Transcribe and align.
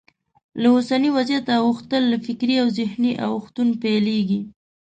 له 0.61 0.67
اوسني 0.75 1.09
وضعیته 1.17 1.53
اوښتل 1.63 2.03
له 2.11 2.17
فکري 2.25 2.55
او 2.63 2.67
ذهني 2.79 3.11
اوښتون 3.27 3.67
پیلېږي. 3.81 4.39